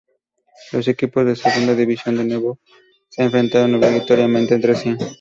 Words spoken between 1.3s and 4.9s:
Segunda División, de nuevo, se enfrentaron obligatoriamente entre